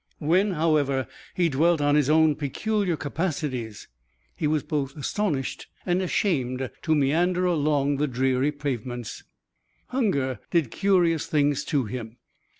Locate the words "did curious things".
10.49-11.63